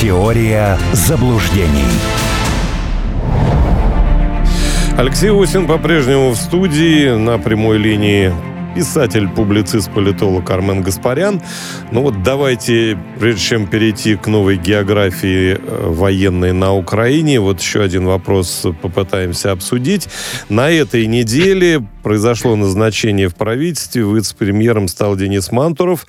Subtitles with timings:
[0.00, 1.90] Теория заблуждений.
[4.96, 8.32] Алексей Осин по-прежнему в студии на прямой линии
[8.76, 11.42] писатель, публицист, политолог Армен Гаспарян.
[11.90, 17.82] Ну вот давайте, прежде чем перейти к новой географии э, военной на Украине, вот еще
[17.82, 20.08] один вопрос попытаемся обсудить.
[20.48, 26.06] На этой неделе произошло назначение в правительстве, вице-премьером стал Денис Мантуров,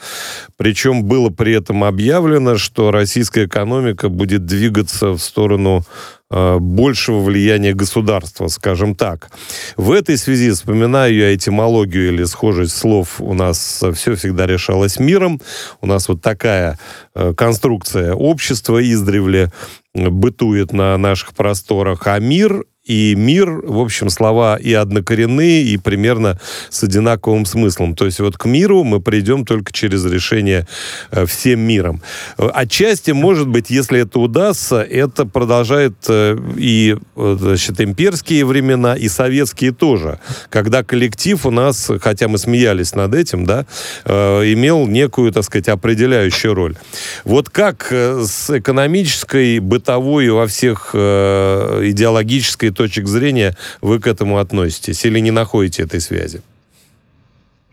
[0.60, 5.85] причем было при этом объявлено, что российская экономика будет двигаться в сторону
[6.32, 9.32] Э, большего влияния государства, скажем так.
[9.77, 13.20] В этой связи вспоминаю я этимологию или схожесть слов.
[13.20, 15.41] У нас все всегда решалось миром.
[15.82, 16.77] У нас вот такая
[17.16, 19.52] э, конструкция общества издревле
[19.96, 22.05] бытует на наших просторах.
[22.05, 26.39] А мир и мир, в общем, слова и однокоренные, и примерно
[26.71, 27.95] с одинаковым смыслом.
[27.95, 30.65] То есть вот к миру мы придем только через решение
[31.12, 32.02] э, всем миром.
[32.38, 39.07] Отчасти, может быть, если это удастся, это продолжает э, и э, значит, имперские времена, и
[39.07, 43.68] советские тоже, когда коллектив у нас, хотя мы смеялись над этим, да,
[44.05, 46.76] имел некую, так сказать, определяющую роль.
[47.24, 55.20] Вот как с экономической, бытовой во всех идеологической точек зрения вы к этому относитесь или
[55.20, 56.41] не находите этой связи?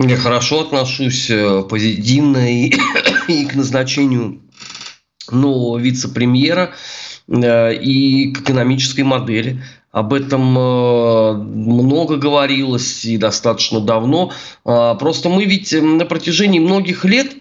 [0.01, 2.75] Я хорошо отношусь э, позитивно и,
[3.29, 4.41] и к назначению
[5.31, 6.75] нового вице-премьера,
[7.29, 9.63] э, и к экономической модели.
[9.93, 14.33] Об этом э, много говорилось и достаточно давно.
[14.65, 17.33] А, просто мы ведь на протяжении многих лет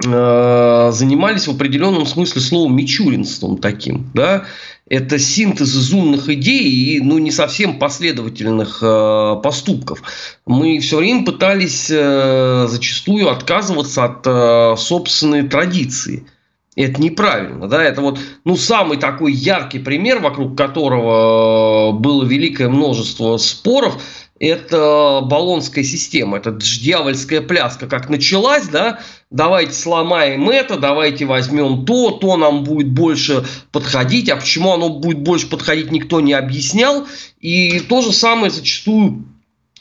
[0.00, 4.44] занимались в определенном смысле словом мичуринством таким, да,
[4.88, 10.02] это синтез из умных идей и ну, не совсем последовательных э, поступков.
[10.46, 16.26] Мы все время пытались э, зачастую отказываться от э, собственной традиции.
[16.74, 22.68] Это неправильно, да, это вот, ну, самый такой яркий пример, вокруг которого э, было великое
[22.68, 24.00] множество споров,
[24.40, 29.00] это баллонская система, это дьявольская пляска, как началась, да,
[29.30, 35.20] давайте сломаем это, давайте возьмем то, то нам будет больше подходить, а почему оно будет
[35.20, 37.06] больше подходить, никто не объяснял,
[37.40, 39.24] и то же самое зачастую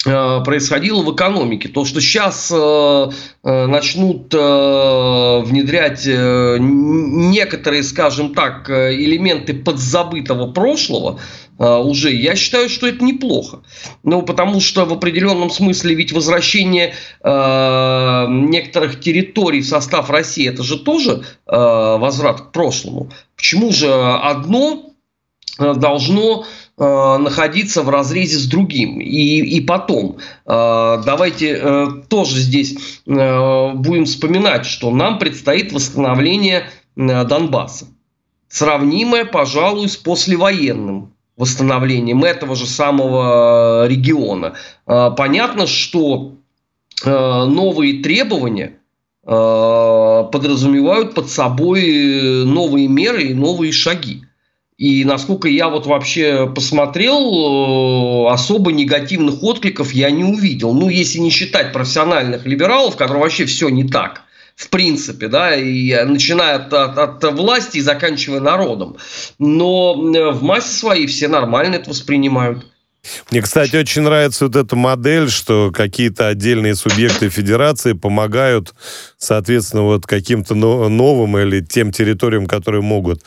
[0.05, 1.69] э, происходило в экономике.
[1.69, 3.11] То, что сейчас э,
[3.43, 11.19] э, начнут э, внедрять э, некоторые, скажем так, э, элементы подзабытого прошлого,
[11.57, 12.13] уже.
[12.13, 13.61] Я считаю, что это неплохо.
[14.03, 20.63] Ну, потому что в определенном смысле ведь возвращение э, некоторых территорий в состав России это
[20.63, 23.09] же тоже э, возврат к прошлому.
[23.35, 24.91] Почему же одно
[25.57, 26.45] должно
[26.77, 28.99] э, находиться в разрезе с другим?
[28.99, 36.69] И, и потом, э, давайте э, тоже здесь э, будем вспоминать, что нам предстоит восстановление
[36.95, 37.87] э, Донбасса.
[38.49, 44.55] Сравнимое, пожалуй, с послевоенным восстановлением этого же самого э, региона.
[44.87, 46.33] Э, понятно, что
[47.05, 48.73] э, новые требования
[49.23, 54.23] подразумевают под собой новые меры и новые шаги.
[54.77, 60.73] И насколько я вот вообще посмотрел, особо негативных откликов я не увидел.
[60.73, 64.23] Ну, если не считать профессиональных либералов, которые вообще все не так
[64.57, 68.97] в принципе, да, и начиная от, от, от власти и заканчивая народом.
[69.37, 72.65] Но э, в массе своей все нормально это воспринимают.
[73.31, 78.73] Мне, кстати, очень нравится вот эта модель, что какие-то отдельные субъекты федерации помогают,
[79.17, 83.21] соответственно, вот каким-то новым или тем территориям, которые могут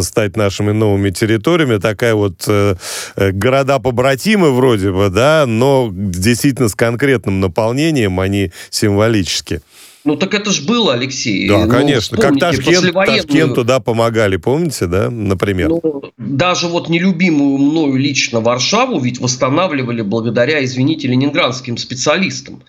[0.00, 1.78] стать нашими новыми территориями.
[1.78, 2.76] Такая вот э,
[3.16, 9.62] э города-побратимы вроде бы, да, но действительно с конкретным наполнением, они символически.
[10.04, 11.48] Ну так это ж было, Алексей.
[11.48, 12.18] Да, ну, конечно.
[12.18, 15.70] Как Ташкент, Ташкенту, да, помогали, помните, да, например?
[15.70, 22.62] Ну, даже вот нелюбимую мною лично Варшаву ведь восстанавливали благодаря, извините, ленинградским специалистам.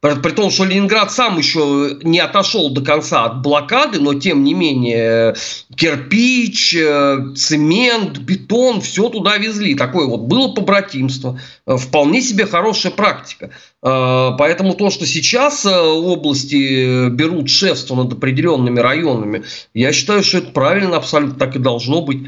[0.00, 4.54] При том, что Ленинград сам еще не отошел до конца от блокады, но тем не
[4.54, 5.34] менее
[5.76, 9.74] кирпич, э, цемент, бетон, все туда везли.
[9.74, 11.38] Такое вот было побратимство.
[11.66, 13.50] Э, вполне себе хорошая практика.
[13.82, 20.52] Э, поэтому то, что сейчас области берут шефство над определенными районами, я считаю, что это
[20.52, 22.22] правильно, абсолютно так и должно быть.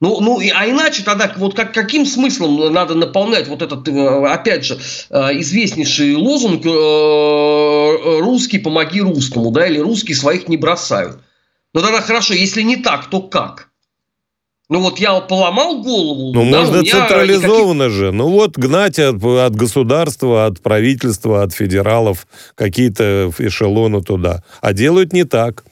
[0.00, 4.64] Ну, ну, а иначе тогда вот как, каким смыслом надо наполнять вот этот, э, опять
[4.64, 4.78] же,
[5.10, 11.18] э, известнейший лозунг э, «русский, помоги русскому», да, или «русские своих не бросают».
[11.74, 13.70] Ну тогда хорошо, если не так, то как?
[14.68, 16.32] Ну вот я поломал голову.
[16.32, 17.98] Ну да, можно централизованно никаких...
[17.98, 18.12] же.
[18.12, 24.44] Ну вот гнать от, от государства, от правительства, от федералов какие-то эшелоны туда.
[24.60, 25.64] А делают не так.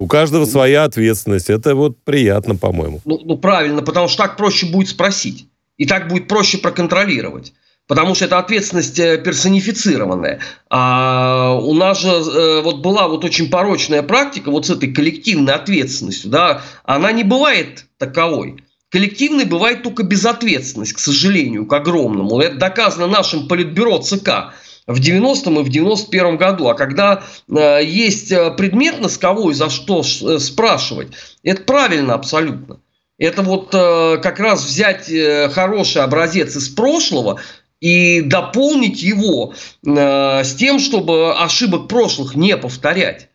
[0.00, 1.50] У каждого своя ответственность.
[1.50, 3.02] Это вот приятно, по-моему.
[3.04, 5.46] Ну, ну, правильно, потому что так проще будет спросить.
[5.76, 7.52] И так будет проще проконтролировать.
[7.86, 10.40] Потому что это ответственность э, персонифицированная.
[10.70, 15.52] А у нас же э, вот была вот очень порочная практика вот с этой коллективной
[15.52, 16.30] ответственностью.
[16.30, 18.64] Да, она не бывает таковой.
[18.88, 22.40] Коллективной бывает только безответственность, к сожалению, к огромному.
[22.40, 24.54] Это доказано нашим политбюро ЦК
[24.86, 26.68] в 90-м и в 91-м году.
[26.68, 31.08] А когда э, есть э, предмет носковой, за что э, спрашивать,
[31.42, 32.80] это правильно абсолютно.
[33.18, 37.40] Это вот э, как раз взять э, хороший образец из прошлого
[37.80, 39.52] и дополнить его
[39.86, 43.28] э, с тем, чтобы ошибок прошлых не повторять.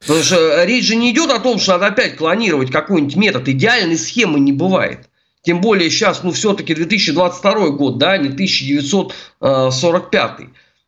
[0.00, 3.46] Потому что речь же не идет о том, что надо опять клонировать какой-нибудь метод.
[3.48, 5.10] Идеальной схемы не бывает.
[5.42, 10.40] Тем более сейчас, ну, все-таки 2022 год, да, не 1945.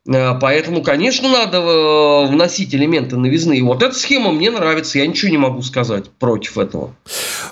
[0.08, 3.58] Э, поэтому, конечно, надо э, вносить элементы новизны.
[3.58, 6.94] И вот эта схема мне нравится, я ничего не могу сказать против этого.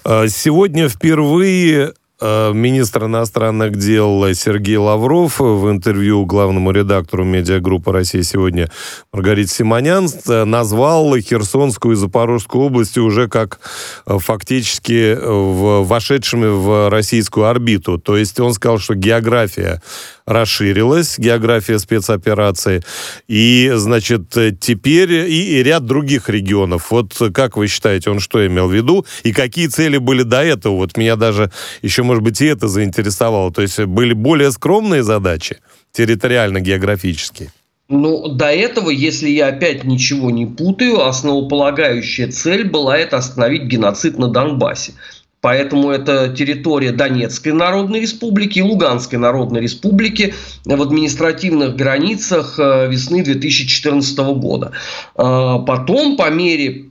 [0.04, 8.68] Э, сегодня впервые министр иностранных дел Сергей Лавров в интервью главному редактору медиагруппы «Россия сегодня»
[9.12, 13.60] Маргарите Симонян назвал Херсонскую и Запорожскую области уже как
[14.04, 17.98] фактически вошедшими в российскую орбиту.
[17.98, 19.80] То есть он сказал, что география
[20.28, 22.82] расширилась, география спецоперации,
[23.26, 24.28] и, значит,
[24.60, 26.90] теперь и, и ряд других регионов.
[26.90, 30.76] Вот как вы считаете, он что имел в виду, и какие цели были до этого?
[30.76, 31.50] Вот меня даже
[31.82, 33.52] еще, может быть, и это заинтересовало.
[33.52, 35.58] То есть были более скромные задачи
[35.92, 37.50] территориально-географические?
[37.88, 44.18] Ну, до этого, если я опять ничего не путаю, основополагающая цель была это остановить геноцид
[44.18, 44.92] на Донбассе.
[45.40, 53.22] Поэтому это территория Донецкой Народной Республики и Луганской Народной Республики в административных границах э, весны
[53.22, 54.72] 2014 года.
[55.14, 56.86] Э, потом, по мере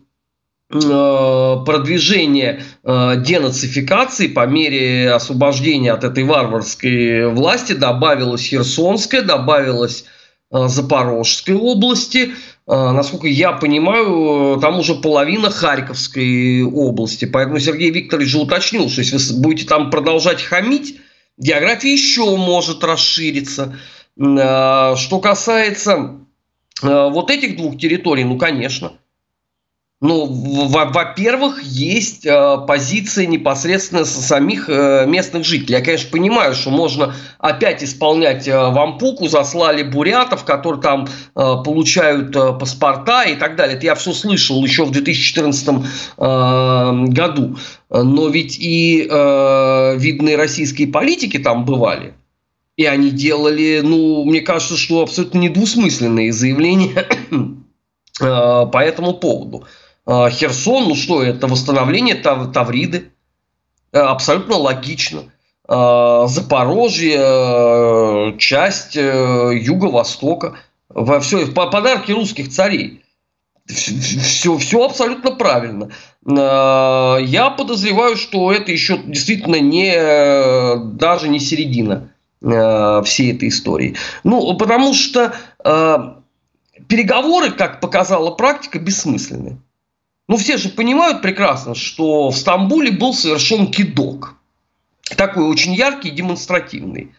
[0.71, 0.77] э,
[1.65, 10.05] продвижения денацификации, по мере освобождения от этой варварской власти добавилась Херсонская, добавилась
[10.50, 12.31] Запорожской области,
[12.67, 17.25] насколько я понимаю, там уже половина Харьковской области.
[17.25, 20.99] Поэтому Сергей Викторович же уточнил, что если вы будете там продолжать хамить,
[21.37, 23.77] география еще может расшириться.
[24.19, 26.17] А, что касается
[26.81, 28.93] а, вот этих двух территорий, ну, конечно–
[29.99, 35.79] ну, во-первых, есть э, позиция непосредственно со самих э, местных жителей.
[35.79, 42.35] Я, конечно, понимаю, что можно опять исполнять э, вампуку, заслали бурятов, которые там э, получают
[42.35, 43.75] э, паспорта и так далее.
[43.75, 47.57] Это я все слышал еще в 2014 э, году.
[47.89, 52.13] Но ведь и видные российские политики там бывали.
[52.75, 57.07] И они делали, ну, мне кажется, что абсолютно недвусмысленные заявления
[58.19, 59.65] по этому поводу.
[60.07, 63.12] А, Херсон, ну что, это восстановление Тав Тавриды.
[63.92, 65.24] Э, абсолютно логично.
[65.68, 70.56] А, Запорожье, э, часть э, Юго-Востока.
[70.88, 73.04] Во все, подарки русских царей.
[73.68, 75.92] Все, все абсолютно правильно.
[76.25, 79.94] Я подозреваю, что это еще действительно не
[80.95, 82.12] даже не середина
[83.03, 83.98] всей этой истории.
[84.24, 85.33] Ну, потому что
[86.88, 89.57] переговоры, как показала практика, бессмысленны.
[90.27, 94.36] Ну, все же понимают прекрасно, что в Стамбуле был совершен кидок.
[95.15, 97.13] Такой очень яркий, демонстративный.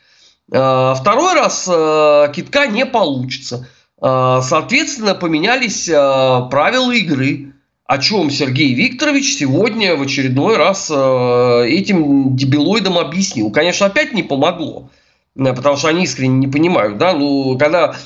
[0.52, 3.66] А, второй раз а, китка не получится.
[4.00, 7.54] А, соответственно, поменялись правила игры,
[7.86, 13.50] о чем Сергей Викторович сегодня в очередной раз этим дебилоидам объяснил.
[13.50, 14.90] Конечно, опять не помогло,
[15.34, 16.98] потому что они искренне не понимают.
[16.98, 17.14] Да?
[17.14, 17.96] Ну, когда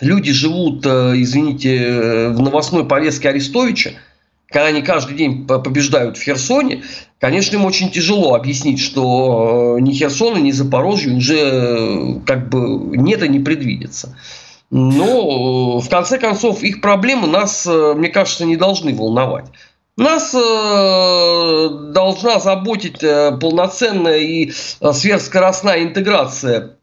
[0.00, 3.92] люди живут, э, извините, э, в новостной повестке Арестовича,
[4.48, 6.82] когда они каждый день побеждают в Херсоне,
[7.20, 13.22] конечно, им очень тяжело объяснить, что э, ни Херсона, ни Запорожье уже как бы нет
[13.22, 14.16] и не предвидится.
[14.70, 19.46] Но в конце концов их проблемы нас, мне кажется, не должны волновать.
[19.96, 26.76] Нас должна заботить полноценная и сверхскоростная интеграция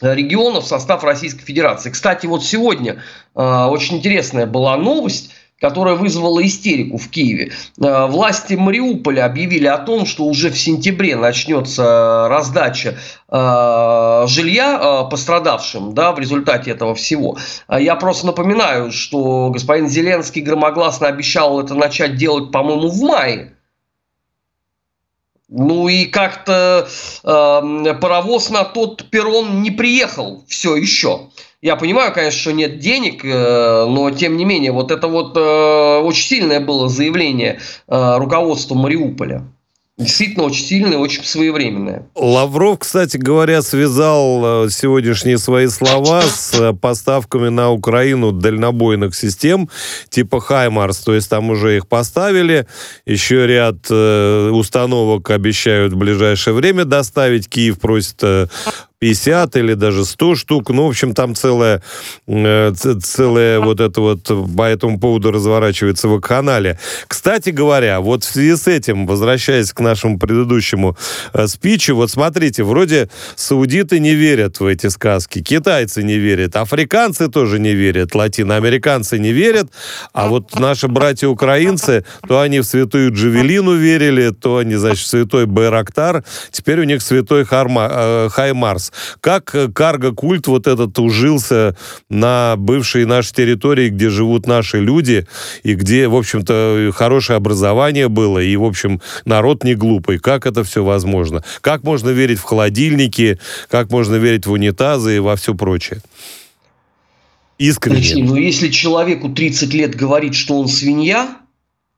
[0.00, 1.90] регионов в состав Российской Федерации.
[1.90, 3.02] Кстати, вот сегодня
[3.34, 5.30] э, очень интересная была новость
[5.60, 7.52] которая вызвала истерику в Киеве.
[7.78, 12.96] Э, власти Мариуполя объявили о том, что уже в сентябре начнется раздача
[13.28, 17.36] э, жилья э, пострадавшим да, в результате этого всего.
[17.68, 23.52] Я просто напоминаю, что господин Зеленский громогласно обещал это начать делать, по-моему, в мае.
[25.50, 26.88] Ну и как-то
[27.24, 31.28] э, паровоз на тот перрон не приехал все еще.
[31.60, 35.98] Я понимаю, конечно, что нет денег, э, но тем не менее, вот это вот э,
[35.98, 39.44] очень сильное было заявление э, руководства Мариуполя.
[40.00, 42.06] Действительно очень сильное, очень своевременное.
[42.14, 49.68] Лавров, кстати говоря, связал сегодняшние свои слова с поставками на Украину дальнобойных систем
[50.08, 51.00] типа «Хаймарс».
[51.00, 52.66] То есть там уже их поставили.
[53.04, 57.48] Еще ряд установок обещают в ближайшее время доставить.
[57.48, 58.22] Киев просит
[59.00, 60.70] 50 или даже 100 штук.
[60.70, 61.82] Ну, в общем, там целая,
[62.26, 66.78] э, целая вот это вот по этому поводу разворачивается в канале.
[67.08, 70.98] Кстати говоря, вот в связи с этим, возвращаясь к нашему предыдущему
[71.32, 77.28] э, спичу, вот смотрите, вроде саудиты не верят в эти сказки, китайцы не верят, африканцы
[77.28, 79.70] тоже не верят, латиноамериканцы не верят,
[80.12, 85.46] а вот наши братья-украинцы, то они в святую Джавелину верили, то они, значит, в святой
[85.46, 88.89] Байрактар, теперь у них святой Харма, э, Хаймарс.
[89.20, 91.76] Как э, карго-культ вот этот ужился
[92.08, 95.26] на бывшей нашей территории, где живут наши люди,
[95.62, 100.18] и где, в общем-то, хорошее образование было, и, в общем, народ не глупый.
[100.18, 101.42] Как это все возможно?
[101.60, 106.00] Как можно верить в холодильники, как можно верить в унитазы и во все прочее?
[107.58, 108.24] Искренне.
[108.24, 111.36] Ну если человеку 30 лет говорит, что он свинья,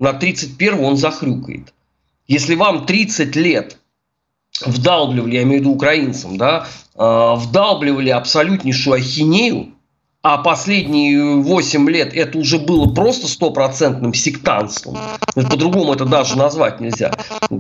[0.00, 1.72] на 31 он захрюкает.
[2.26, 3.78] Если вам 30 лет
[4.60, 9.68] вдалбливали, я имею в виду украинцам, да, э, вдалбливали абсолютнейшую ахинею,
[10.22, 14.96] а последние 8 лет это уже было просто стопроцентным сектантством,
[15.34, 17.12] по-другому это даже назвать нельзя,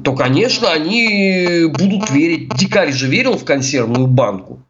[0.04, 2.54] то, конечно, они будут верить.
[2.54, 4.60] Дикарь же верил в консервную банку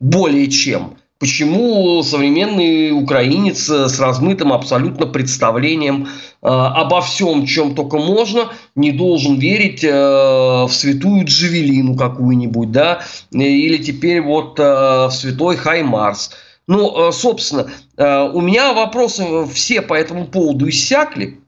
[0.00, 0.96] более чем.
[1.18, 9.36] Почему современный украинец с размытым абсолютно представлением э, обо всем, чем только можно, не должен
[9.36, 16.30] верить э, в святую Джавелину какую-нибудь, да, или теперь вот э, в святой Хаймарс.
[16.68, 21.40] Ну, э, собственно, э, у меня вопросы все по этому поводу иссякли,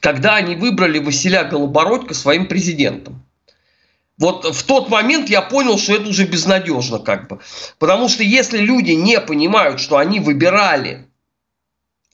[0.00, 3.23] когда они выбрали Василя Голобородько своим президентом.
[4.18, 7.40] Вот в тот момент я понял, что это уже безнадежно как бы.
[7.78, 11.08] Потому что если люди не понимают, что они выбирали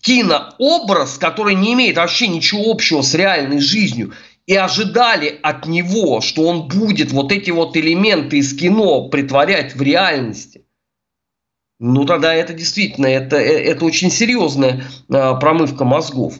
[0.00, 4.14] кинообраз, который не имеет вообще ничего общего с реальной жизнью,
[4.46, 9.82] и ожидали от него, что он будет вот эти вот элементы из кино притворять в
[9.82, 10.64] реальности,
[11.80, 16.34] ну тогда это действительно, это, э, это очень серьезная э, промывка мозгов.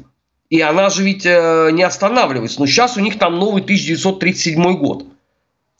[0.51, 2.61] И она же ведь э, не останавливается.
[2.61, 5.07] Но сейчас у них там новый 1937 год.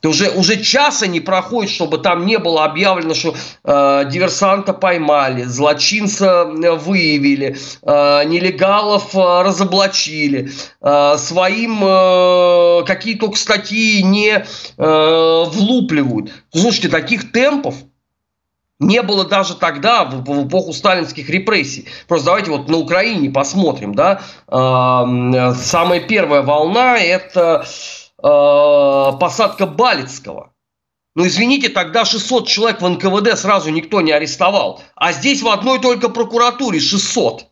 [0.03, 6.47] Уже, уже часа не проходит, чтобы там не было объявлено, что э, диверсанта поймали, злочинца
[6.47, 14.45] э, выявили, э, нелегалов э, разоблачили, э, своим э, какие только статьи не э,
[14.79, 16.33] влупливают.
[16.51, 17.75] Слушайте, таких темпов
[18.79, 21.85] не было даже тогда, в, в эпоху сталинских репрессий.
[22.09, 24.23] Просто давайте вот на Украине посмотрим, да.
[24.49, 27.67] Э, самая первая волна это
[28.23, 30.53] посадка Балицкого.
[31.17, 34.83] Ну, извините, тогда 600 человек в НКВД сразу никто не арестовал.
[34.95, 37.47] А здесь в одной только прокуратуре 600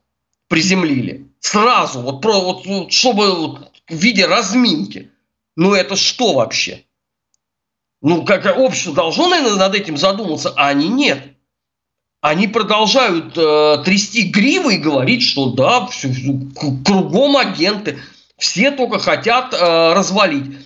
[0.49, 1.27] приземлили.
[1.41, 5.11] Сразу, вот, про, вот чтобы вот, в виде разминки.
[5.57, 6.85] Ну, это что вообще?
[8.01, 11.35] Ну, как общество должно, наверное, над этим задуматься, а они нет.
[12.21, 16.13] Они продолжают э, трясти гривы и говорить, что да, все,
[16.85, 18.01] кругом агенты.
[18.39, 20.57] Все только хотят э, развалить.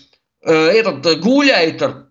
[0.44, 2.06] Э, этот э, гауляйтер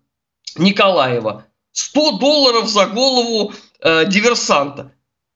[0.57, 1.45] Николаева.
[1.73, 4.91] 100 долларов за голову э, диверсанта.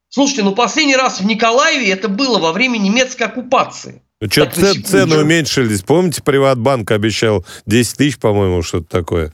[0.09, 4.01] Слушайте, ну последний раз в Николаеве это было во время немецкой оккупации.
[4.21, 5.81] Ну, что ц- цены уменьшились.
[5.81, 9.33] Помните, Приватбанк обещал 10 тысяч, по-моему, что-то такое?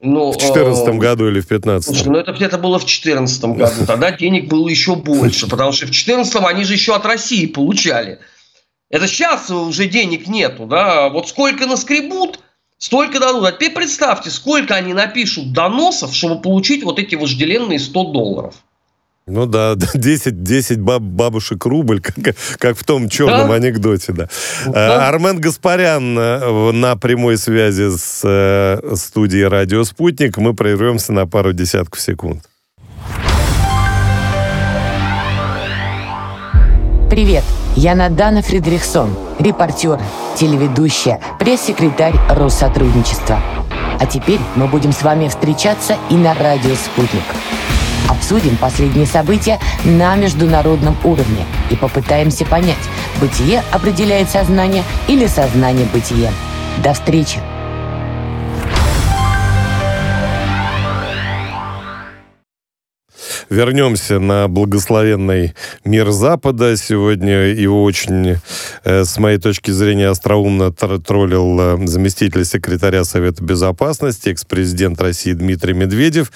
[0.00, 1.86] Ну, в 2014 э, году или в 2015?
[1.86, 3.86] Слушай, ну это где-то было в 2014 году.
[3.86, 8.18] Тогда денег было еще больше, потому что в 2014 они же еще от России получали.
[8.94, 12.38] Это сейчас уже денег нету, да, вот сколько наскребут,
[12.78, 13.44] столько дадут.
[13.44, 18.54] А теперь представьте, сколько они напишут доносов, чтобы получить вот эти вожделенные 100 долларов.
[19.26, 23.54] Ну да, 10, 10 баб, бабушек рубль, как, как в том черном да?
[23.54, 24.28] анекдоте, да.
[24.64, 25.08] да.
[25.08, 30.38] Армен Гаспарян э, на прямой связи с э, студией «Радио Спутник».
[30.38, 32.44] Мы прервемся на пару десятков секунд.
[37.10, 37.42] Привет.
[37.76, 40.00] Я Надана Фридрихсон, репортер,
[40.36, 43.40] телеведущая, пресс-секретарь Россотрудничества.
[43.98, 47.24] А теперь мы будем с вами встречаться и на радио «Спутник».
[48.08, 52.76] Обсудим последние события на международном уровне и попытаемся понять,
[53.20, 56.30] бытие определяет сознание или сознание бытие.
[56.82, 57.40] До встречи!
[63.54, 66.76] Вернемся на благословенный мир Запада.
[66.76, 68.38] Сегодня его очень,
[68.84, 75.72] э, с моей точки зрения, остроумно троллил э, заместитель секретаря Совета Безопасности, экс-президент России Дмитрий
[75.72, 76.32] Медведев,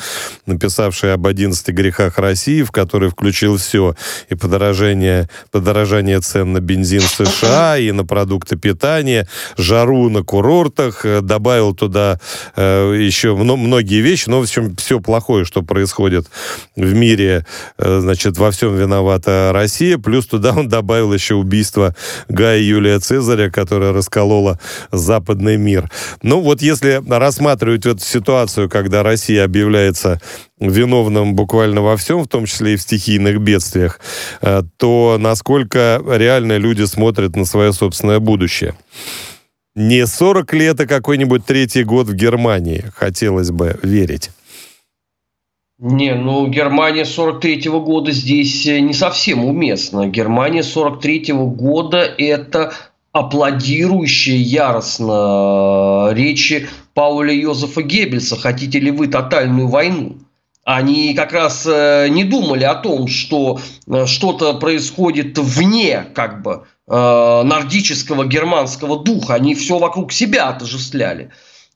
[0.46, 3.96] написавший об 11 грехах России, в который включил все.
[4.28, 11.04] И подорожание, подорожание цен на бензин в США, и на продукты питания, жару на курортах,
[11.04, 12.20] э, добавил туда
[12.56, 16.26] еще многие вещи, но, в общем, все плохое, что происходит
[16.76, 19.98] в мире, э, значит, во всем виновата Россия.
[19.98, 21.94] Плюс туда он добавил еще убийство
[22.28, 24.58] Гая Юлия Цезаря, которое раскололо
[24.92, 25.90] западный мир.
[26.22, 30.20] Ну, вот если рассматривать эту ситуацию, когда Россия объявляется
[30.60, 34.00] виновным буквально во всем, в том числе и в стихийных бедствиях,
[34.42, 38.74] э, то насколько реально люди смотрят на свое собственное будущее.
[39.74, 44.30] Не 40 лет, а какой-нибудь третий год в Германии, хотелось бы верить.
[45.78, 50.08] Не, ну Германия 43-го года здесь э, не совсем уместно.
[50.08, 52.72] Германия 43-го года это
[53.12, 60.16] аплодирующие яростно э, речи Пауля Йозефа Геббельса «Хотите ли вы тотальную войну?»
[60.64, 63.60] Они как раз э, не думали о том, что
[64.06, 69.34] что-то происходит вне как бы нордического германского духа.
[69.34, 71.30] Они все вокруг себя отождествляли.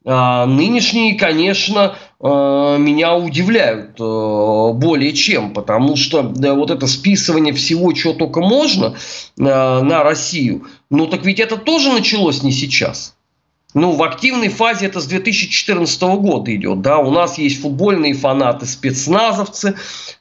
[0.05, 8.13] А, нынешние, конечно, меня удивляют а, более чем, потому что вот это списывание всего, чего
[8.13, 8.95] только можно
[9.37, 13.17] на Россию, ну так ведь это тоже началось не сейчас.
[13.75, 18.67] Ну, в активной фазе это с 2014 года идет, да, у нас есть футбольные фанаты,
[18.67, 19.77] спецназовцы,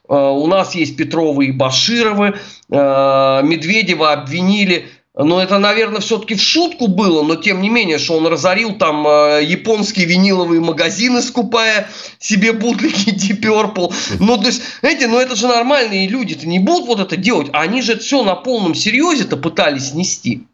[0.08, 2.38] у нас есть Петровы и Башировы,
[2.70, 8.26] Медведева обвинили но это, наверное, все-таки в шутку было, но тем не менее, что он
[8.26, 11.88] разорил там э, японские виниловые магазины, скупая
[12.18, 13.92] себе бутлики Deep Purple.
[14.20, 17.48] Ну, то есть, знаете, ну это же нормальные люди-то не будут вот это делать.
[17.52, 20.46] Они же все на полном серьезе-то пытались нести.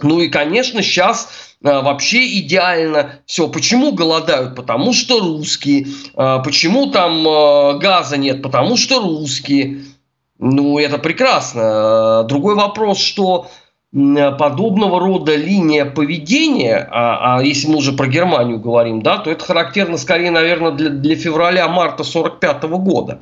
[0.00, 1.28] Ну и, конечно, сейчас
[1.62, 3.46] э, вообще идеально все.
[3.48, 4.54] Почему голодают?
[4.54, 5.86] Потому что русские.
[6.16, 8.40] Э, почему там э, газа нет?
[8.40, 9.84] Потому что русские.
[10.38, 12.24] Ну, это прекрасно.
[12.28, 13.50] Другой вопрос, что
[13.92, 19.44] подобного рода линия поведения, а, а если мы уже про Германию говорим, да, то это
[19.44, 23.20] характерно скорее, наверное, для, для февраля-марта 45 года.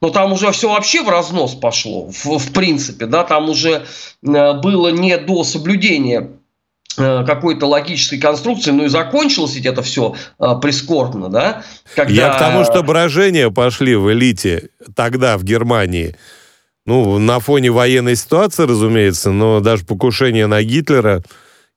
[0.00, 3.82] Но там уже все вообще в разнос пошло, в, в принципе, да, там уже
[4.26, 6.30] э, было не до соблюдения
[6.96, 11.62] э, какой-то логической конструкции, ну и закончилось ведь это все э, прискорбно, да?
[11.94, 12.12] Когда...
[12.14, 16.16] Я к тому, что брожения пошли в элите тогда в Германии–
[16.86, 21.22] ну, на фоне военной ситуации, разумеется, но даже покушение на Гитлера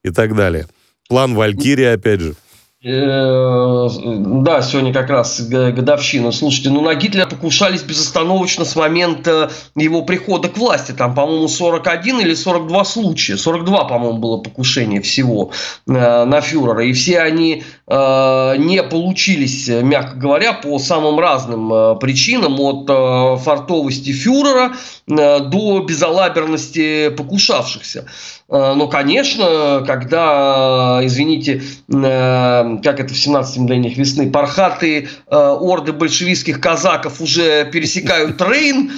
[0.04, 0.68] и так далее.
[1.10, 2.36] План Валькирии, опять же.
[2.82, 6.32] Э, да, сегодня как раз годовщина.
[6.32, 10.94] Слушайте, ну на Гитлера покушались безостановочно с момента его прихода к власти.
[10.94, 13.36] Там, по-моему, 41 или 42 случая.
[13.36, 15.52] 42, по-моему, было покушение всего
[15.88, 16.86] э, на фюрера.
[16.86, 22.58] И все они э, не получились, мягко говоря, по самым разным причинам.
[22.62, 24.72] От фартовости фюрера
[25.06, 28.06] до безалаберности покушавшихся.
[28.50, 35.94] Э, но, конечно, когда, извините, э, как это в 17 мгновениях весны, пархатые э, орды
[35.94, 38.92] большевистских казаков уже пересекают Рейн,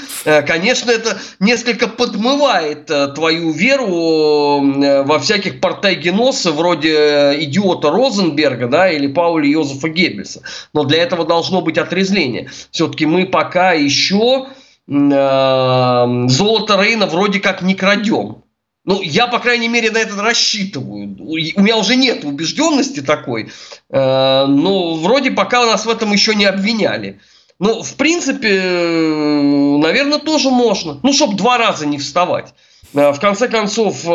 [0.47, 4.61] конечно, это несколько подмывает твою веру
[5.03, 10.41] во всяких портайгеносы вроде идиота Розенберга да, или Пауля Йозефа Геббельса.
[10.73, 12.49] Но для этого должно быть отрезвление.
[12.71, 14.47] Все-таки мы пока еще
[14.87, 18.43] золото Рейна вроде как не крадем.
[18.83, 21.15] Ну, я, по крайней мере, на это рассчитываю.
[21.19, 23.51] У меня уже нет убежденности такой.
[23.89, 27.19] Э, но вроде пока нас в этом еще не обвиняли.
[27.59, 30.99] Ну, в принципе, э, наверное, тоже можно.
[31.03, 32.55] Ну, чтобы два раза не вставать.
[32.93, 34.05] Э, в конце концов,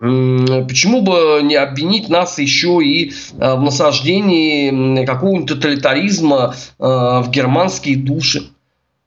[0.00, 8.48] Почему бы не обвинить нас еще и в насаждении какого-нибудь тоталитаризма в германские души?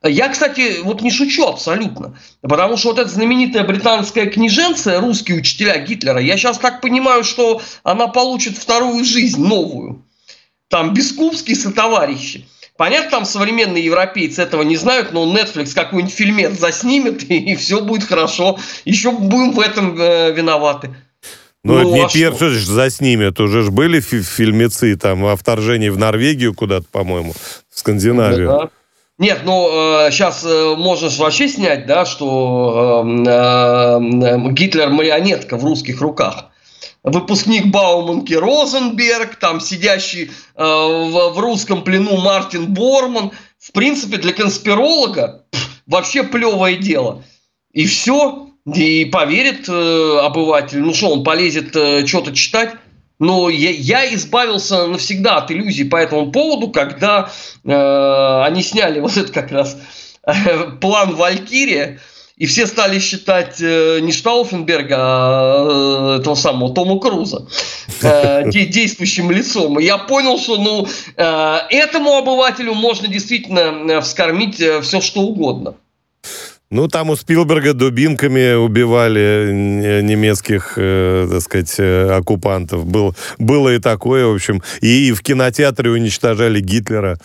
[0.04, 2.18] Я, кстати, вот не шучу абсолютно.
[2.42, 7.62] Потому что вот эта знаменитая британская книженция, русские учителя Гитлера, я сейчас так понимаю, что
[7.84, 10.04] она получит вторую жизнь, новую.
[10.70, 12.48] Там Бескупский со товарищи.
[12.78, 17.82] Понятно, там современные европейцы этого не знают, но Netflix какой-нибудь фильмец заснимет, и, и все
[17.82, 18.58] будет хорошо.
[18.86, 20.96] Еще будем в этом э, виноваты.
[21.64, 22.74] Ну, ну это не а первый что?
[22.74, 23.40] заснимет.
[23.40, 28.48] Уже ж были фи фильмецы там о вторжении в Норвегию куда-то, по-моему, в Скандинавию.
[28.48, 28.70] Да, да.
[29.22, 29.70] Нет, ну
[30.08, 34.00] э, сейчас э, можешь вообще снять, да, что э,
[34.52, 36.46] Гитлер марионетка в русских руках.
[37.04, 43.30] Выпускник Бауманки Розенберг, там сидящий э, в, в русском плену Мартин Борман.
[43.60, 45.46] В принципе, для конспиролога
[45.86, 47.24] вообще плевое дело.
[47.74, 50.80] И все, и поверит э, обыватель.
[50.80, 52.74] Ну что, он полезет э, что-то читать?
[53.22, 57.30] Но я, я избавился навсегда от иллюзий по этому поводу, когда
[57.64, 59.78] э, они сняли вот это как раз
[60.26, 62.00] э, план Валькирия,
[62.38, 67.46] и все стали считать э, не Штауфенберга, а э, этого самого Тома Круза
[68.02, 69.80] э, действующим лицом.
[69.80, 75.22] И я понял, что ну, э, этому обывателю можно действительно э, вскормить э, все, что
[75.22, 75.76] угодно.
[76.72, 79.52] Ну, там у Спилберга дубинками убивали
[80.02, 82.86] немецких, э, так сказать, э, оккупантов.
[82.86, 84.64] Был, было и такое, в общем.
[84.80, 87.18] И, и в кинотеатре уничтожали Гитлера.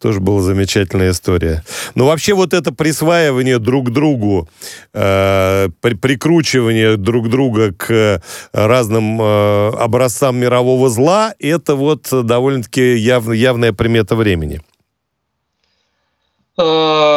[0.00, 1.64] Тоже была замечательная история.
[1.96, 4.48] Но вообще вот это присваивание друг другу,
[4.94, 13.32] э, при, прикручивание друг друга к разным э, образцам мирового зла, это вот довольно-таки яв,
[13.32, 14.60] явная примета времени.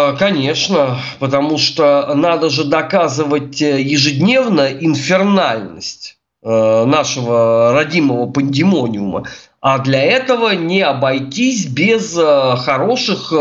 [0.05, 9.25] Э, конечно, потому что надо же доказывать э, ежедневно инфернальность э, нашего родимого пандемониума.
[9.61, 13.33] А для этого не обойтись без хороших,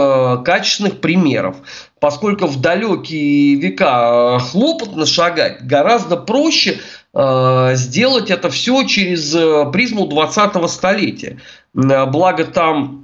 [0.42, 1.56] качественных примеров.
[2.00, 6.80] Поскольку в далекие века хлопотно шагать, гораздо проще
[7.12, 9.32] сделать это все через
[9.70, 11.40] призму 20-го столетия.
[11.74, 13.03] Благо там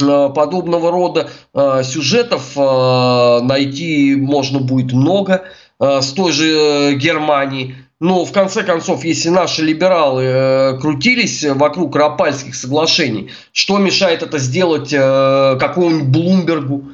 [0.00, 5.44] подобного рода э, сюжетов э, найти можно будет много
[5.78, 7.74] с той же Германии.
[8.00, 14.90] Но в конце концов, если наши либералы крутились вокруг Рапальских соглашений, что мешает это сделать
[14.90, 16.84] какому-нибудь Блумбергу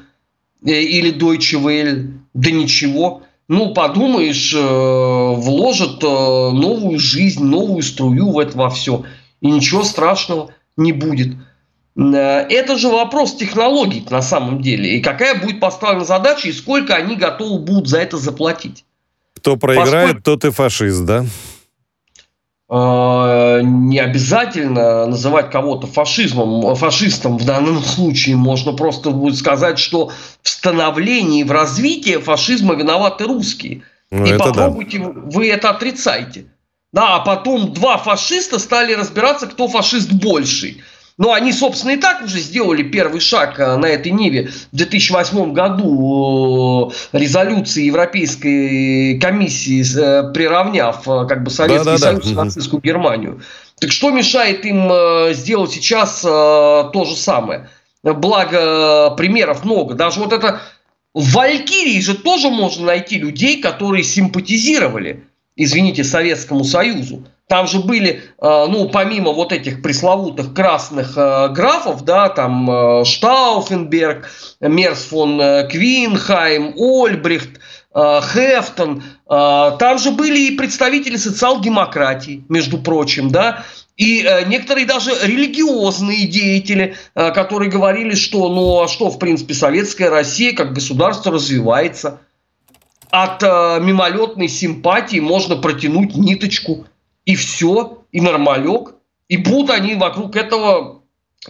[0.62, 2.12] или Deutsche Welle?
[2.32, 3.22] Да ничего.
[3.48, 9.02] Ну, подумаешь, вложат новую жизнь, новую струю в это во все.
[9.40, 11.34] И ничего страшного не будет.
[11.96, 14.96] Э, это же вопрос технологий на самом деле.
[14.96, 18.84] И какая будет поставлена задача, и сколько они готовы будут за это заплатить.
[19.36, 20.22] Кто проиграет, Поскольку...
[20.22, 21.24] тот и фашист, да?
[22.68, 28.36] Э, не обязательно называть кого-то фашизмом, фашистом в данном случае.
[28.36, 30.10] Можно просто будет сказать, что
[30.42, 33.82] в становлении, в развитии фашизма виноваты русские.
[34.10, 35.12] Ну, и попробуйте, да.
[35.14, 36.46] вы это отрицаете.
[36.92, 40.82] Да, а потом два фашиста стали разбираться, кто фашист больший.
[41.18, 45.52] Но они, собственно, и так уже сделали первый шаг э, на этой ниве в 2008
[45.54, 52.30] году э, резолюции Европейской комиссии, э, приравняв как бы Советский да, да, Союз да.
[52.30, 53.40] и нацистскую Германию.
[53.80, 54.90] Так что мешает им
[55.34, 57.68] сделать сейчас то же самое?
[58.02, 59.94] Благо, примеров много.
[59.94, 60.62] Даже вот это
[61.12, 65.24] в Валькирии же тоже можно найти людей, которые симпатизировали,
[65.56, 67.26] извините, Советскому Союзу.
[67.48, 73.04] Там же были, э, ну, помимо вот этих пресловутых красных э, графов, да, там э,
[73.04, 74.28] Штауфенберг,
[74.60, 77.60] Мерс фон Квинхайм, Ольбрихт,
[77.94, 83.64] Хефтон, там же были и представители социал-демократии, между прочим, да,
[83.96, 90.54] и некоторые даже религиозные деятели, которые говорили, что, ну, а что, в принципе, советская Россия
[90.54, 92.20] как государство развивается.
[93.10, 96.84] От мимолетной симпатии можно протянуть ниточку–
[97.26, 98.94] и все, и нормалек.
[99.28, 101.02] И будут они вокруг этого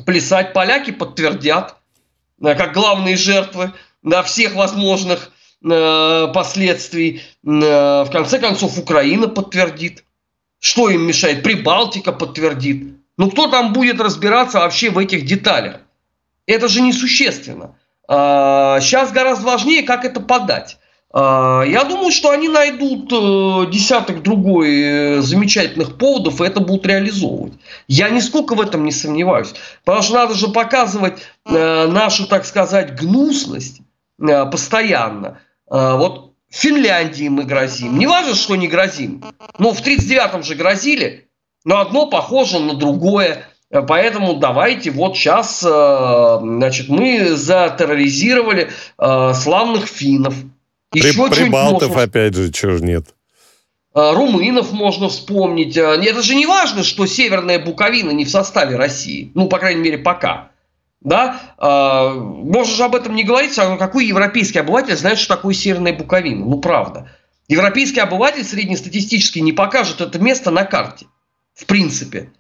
[0.05, 0.53] плясать.
[0.53, 1.77] Поляки подтвердят,
[2.43, 5.31] э, как главные жертвы на всех возможных
[5.62, 7.23] э, последствий.
[7.45, 10.05] Э, в конце концов, Украина подтвердит.
[10.59, 11.43] Что им мешает?
[11.43, 12.95] Прибалтика подтвердит.
[13.19, 15.81] Ну, кто там будет разбираться вообще в этих деталях?
[16.47, 17.77] Это же несущественно.
[18.09, 20.79] Сейчас а, гораздо важнее, как это подать.
[21.18, 26.87] А, я думаю, что они найдут э, десяток другой э, замечательных поводов, и это будут
[26.87, 27.55] реализовывать.
[27.88, 29.55] Я нисколько в этом не сомневаюсь.
[29.83, 33.81] Потому что надо же показывать э, нашу, так сказать, гнусность
[34.18, 35.40] постоянно.
[35.68, 37.98] Вот Финляндии мы грозим.
[37.98, 39.22] Не важно, что не грозим.
[39.59, 41.29] Но в 1939-м же грозили.
[41.64, 43.44] Но одно похоже на другое.
[43.70, 50.35] Поэтому давайте вот сейчас значит, мы затерроризировали славных финнов.
[50.96, 52.02] Еще При, Прибалтов, можно...
[52.02, 53.06] опять же, чего ж нет.
[53.92, 55.76] А, румынов можно вспомнить.
[55.76, 59.30] А, это же не важно, что Северная Буковина не в составе России.
[59.35, 60.50] Ну, по крайней мере, пока.
[61.00, 61.40] Да?
[61.59, 63.59] А, можно же об этом не говорить.
[63.59, 66.44] А какой европейский обыватель знает, что такое Северная Буковина?
[66.44, 67.11] Ну, правда.
[67.48, 71.06] Европейский обыватель среднестатистически не покажет это место на карте.
[71.54, 72.32] В принципе.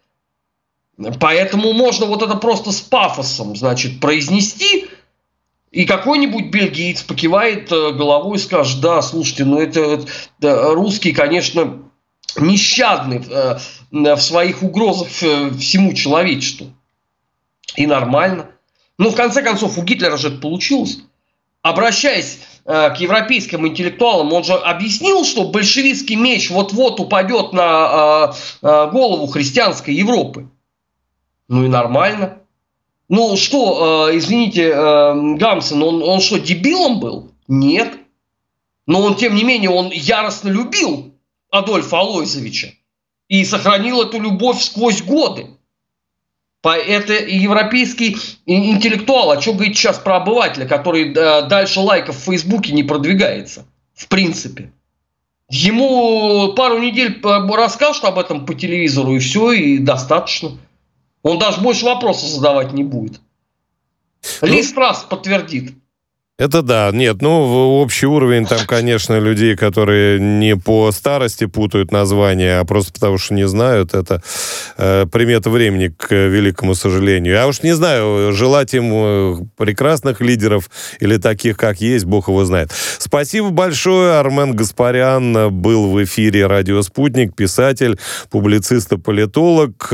[1.20, 4.86] Поэтому можно вот это просто с пафосом, значит, произнести,
[5.76, 10.06] и какой-нибудь бельгиец покивает э, головой и скажет, да, слушайте, ну это
[10.38, 11.82] да, русский, конечно,
[12.38, 13.58] нещадный э,
[13.90, 16.68] в своих угрозах э, всему человечеству.
[17.74, 18.52] И нормально.
[18.96, 21.00] Но в конце концов у Гитлера же это получилось.
[21.60, 28.66] Обращаясь э, к европейским интеллектуалам, он же объяснил, что большевистский меч вот-вот упадет на э,
[28.66, 30.48] э, голову христианской Европы.
[31.48, 32.38] Ну и нормально.
[33.08, 37.32] Ну что, э, извините, э, Гамсон, он, он что, дебилом был?
[37.46, 37.94] Нет.
[38.86, 41.14] Но он, тем не менее, он яростно любил
[41.50, 42.68] Адольфа Алойзовича
[43.28, 45.48] и сохранил эту любовь сквозь годы.
[46.62, 49.30] Это европейский интеллектуал.
[49.30, 53.66] А что говорить сейчас про обывателя, который э, дальше лайков в Фейсбуке не продвигается?
[53.94, 54.72] В принципе.
[55.48, 60.58] Ему пару недель э, расскажут об этом по телевизору, и все, и достаточно.
[61.22, 63.20] Он даже больше вопросов задавать не будет.
[64.40, 65.74] Ну, Ли Страс подтвердит.
[66.38, 66.90] Это да.
[66.92, 72.92] Нет, ну, общий уровень там, конечно, людей, которые не по старости путают названия, а просто
[72.92, 74.22] потому что не знают, это
[74.76, 77.32] э, примета времени, к великому сожалению.
[77.32, 80.68] Я уж не знаю, желать им э, прекрасных лидеров
[81.00, 82.70] или таких, как есть, бог его знает.
[82.98, 84.18] Спасибо большое.
[84.18, 89.90] Армен Гаспарян был в эфире «Радио Спутник», писатель, публицист и политолог.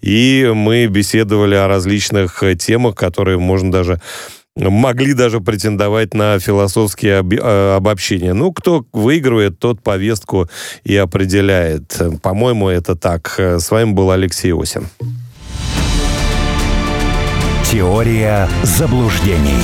[0.00, 4.00] И мы беседовали о различных темах, которые можно даже
[4.56, 8.34] могли даже претендовать на философские э, обобщения.
[8.34, 10.48] Ну, кто выигрывает, тот повестку
[10.84, 12.00] и определяет.
[12.22, 13.38] По-моему, это так.
[13.38, 14.86] С вами был Алексей Осин.
[17.70, 19.58] Теория заблуждений.